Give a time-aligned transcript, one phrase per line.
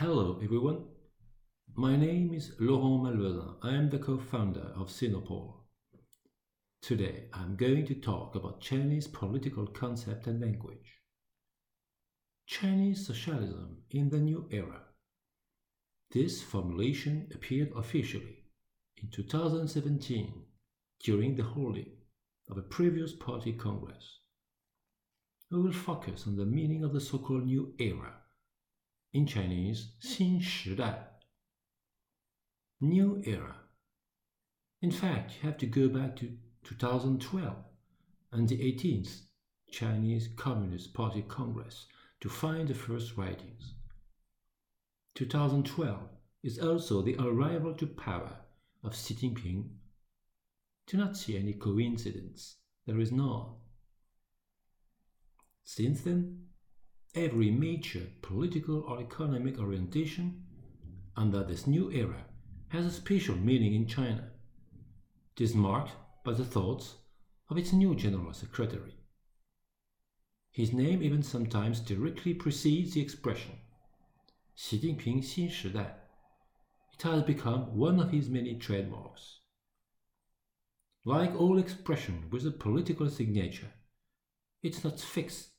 [0.00, 0.84] Hello, everyone.
[1.74, 3.56] My name is Laurent Malvezin.
[3.64, 5.54] I am the co-founder of Sinopole.
[6.80, 11.00] Today, I'm going to talk about Chinese political concept and language.
[12.46, 14.82] Chinese socialism in the new era.
[16.12, 18.44] This formulation appeared officially
[19.02, 20.44] in 2017
[21.02, 21.90] during the holding
[22.48, 24.20] of a previous party congress.
[25.50, 28.14] We will focus on the meaning of the so-called new era
[29.13, 31.19] in Chinese, 新时代.
[32.79, 33.55] New era.
[34.81, 37.55] In fact, you have to go back to 2012
[38.31, 39.21] and the 18th
[39.71, 41.87] Chinese Communist Party Congress
[42.19, 43.75] to find the first writings.
[45.15, 45.99] 2012
[46.41, 48.35] is also the arrival to power
[48.83, 49.69] of Xi Jinping.
[50.87, 52.55] Do not see any coincidence.
[52.85, 53.55] There is none.
[55.63, 56.47] Since then,
[57.14, 60.44] every major political or economic orientation
[61.16, 62.24] under this new era
[62.68, 64.30] has a special meaning in China.
[65.36, 65.92] It is marked
[66.24, 66.96] by the thoughts
[67.48, 68.94] of its new General Secretary.
[70.50, 73.52] His name even sometimes directly precedes the expression
[74.54, 75.90] Xi Jinping Xin Shidai.
[76.92, 79.38] It has become one of his many trademarks.
[81.04, 83.72] Like all expression with a political signature,
[84.62, 85.50] it's not fixed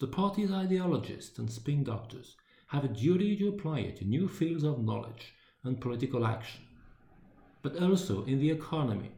[0.00, 2.36] the party's ideologists and spin doctors
[2.68, 6.62] have a duty to apply it to new fields of knowledge and political action,
[7.62, 9.12] but also in the economy,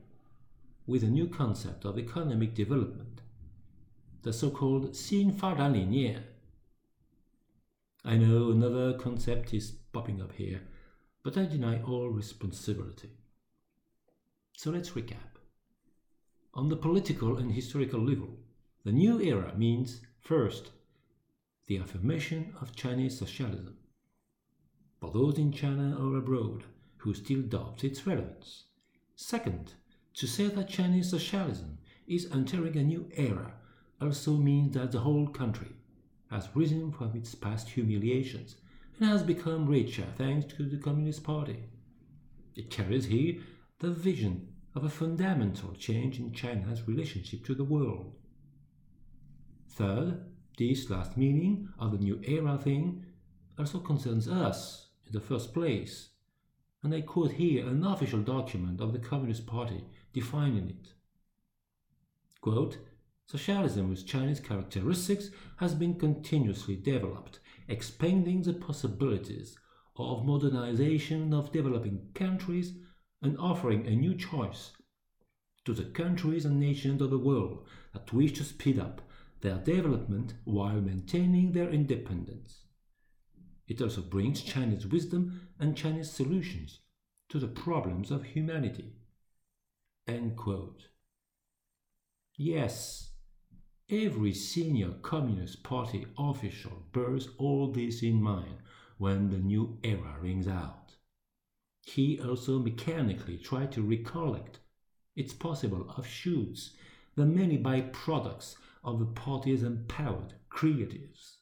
[0.87, 3.23] with a new concept of economic development,
[4.23, 6.23] the so-called 新发展理念.
[8.05, 10.61] I know another concept is popping up here,
[11.25, 13.11] but I deny all responsibility.
[14.57, 15.41] So let's recap.
[16.55, 18.29] On the political and historical level,
[18.84, 20.72] the new era means First,
[21.68, 23.78] the affirmation of Chinese socialism.
[25.00, 26.64] For those in China or abroad
[26.98, 28.66] who still doubt its relevance.
[29.16, 29.74] Second,
[30.14, 33.54] to say that Chinese socialism is entering a new era
[34.00, 35.76] also means that the whole country
[36.30, 38.56] has risen from its past humiliations
[39.00, 41.64] and has become richer thanks to the Communist Party.
[42.56, 43.42] It carries here
[43.80, 48.16] the vision of a fundamental change in China's relationship to the world.
[49.74, 50.26] Third,
[50.58, 53.06] this last meaning of the new era thing
[53.58, 56.10] also concerns us in the first place,
[56.84, 60.94] and I quote here an official document of the Communist Party defining it.
[62.42, 62.80] Quote,
[63.28, 67.40] Socialism with Chinese characteristics has been continuously developed,
[67.70, 69.58] expanding the possibilities
[69.96, 72.74] of modernization of developing countries
[73.22, 74.72] and offering a new choice
[75.64, 79.02] to the countries and nations of the world that wish to speed up
[79.42, 82.66] their development while maintaining their independence.
[83.68, 86.80] It also brings Chinese wisdom and Chinese solutions
[87.30, 88.94] to the problems of humanity.
[90.08, 90.88] End quote.
[92.36, 93.12] Yes,
[93.90, 98.58] every senior Communist Party official bears all this in mind
[98.98, 100.96] when the new era rings out.
[101.84, 104.60] He also mechanically tried to recollect
[105.16, 106.72] its possible offshoots,
[107.16, 111.38] the many byproducts of the party's empowered creatives.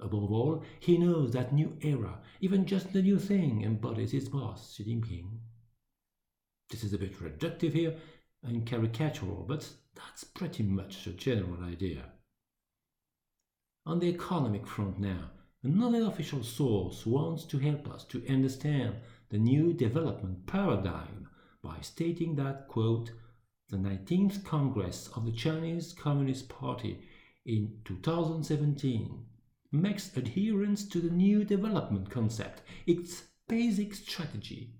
[0.00, 4.74] Above all, he knows that new era, even just the new thing, embodies its boss,
[4.74, 5.38] Xi Jinping.
[6.70, 7.96] This is a bit reductive here
[8.42, 12.12] and caricatural, but that's pretty much the general idea.
[13.86, 15.30] On the economic front now,
[15.62, 18.96] another official source wants to help us to understand
[19.30, 21.28] the new development paradigm
[21.62, 23.12] by stating that, quote,
[23.68, 27.00] the 19th Congress of the Chinese Communist Party
[27.44, 29.24] in 2017
[29.72, 34.70] makes adherence to the new development concept its basic strategy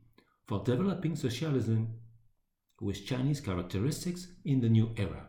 [0.47, 1.95] for developing socialism
[2.81, 5.27] with Chinese characteristics in the new era.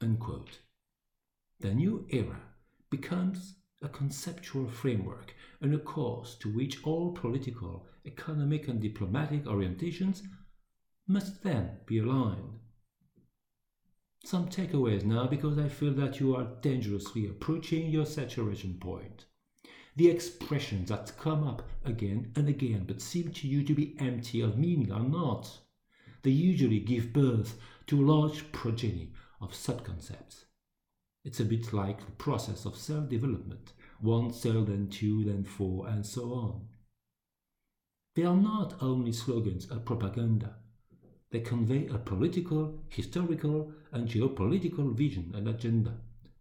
[0.00, 0.58] Unquote.
[1.60, 2.40] The new era
[2.90, 10.22] becomes a conceptual framework and a course to which all political, economic, and diplomatic orientations
[11.10, 12.60] must then be aligned.
[14.24, 19.24] Some takeaways now because I feel that you are dangerously approaching your saturation point.
[19.96, 24.40] The expressions that come up again and again but seem to you to be empty
[24.40, 25.58] of meaning are not.
[26.22, 27.58] They usually give birth
[27.88, 30.44] to a large progeny of subconcepts.
[31.24, 35.88] It's a bit like the process of self development one cell, then two, then four,
[35.88, 36.68] and so on.
[38.14, 40.56] They are not only slogans or propaganda,
[41.30, 45.96] they convey a political, historical, and geopolitical vision and agenda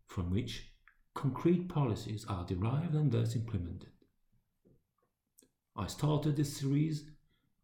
[0.08, 0.72] from which
[1.14, 3.92] concrete policies are derived and thus implemented.
[5.76, 7.06] I started this series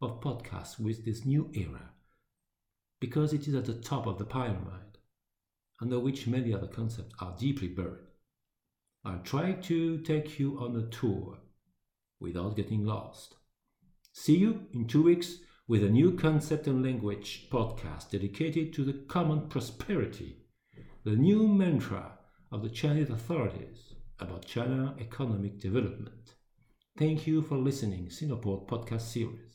[0.02, 1.90] of podcasts with this new era
[3.00, 5.00] because it is at the top of the pyramid,
[5.82, 8.08] under which many other concepts are deeply buried.
[9.04, 11.40] I'll try to take you on a tour
[12.20, 13.36] without getting lost.
[14.14, 18.94] See you in two weeks with a new concept and language podcast dedicated to the
[19.08, 20.38] common prosperity,
[21.04, 22.20] the new mantra
[22.52, 26.36] of the Chinese authorities about China economic development.
[26.98, 29.55] Thank you for listening Sinopole podcast series.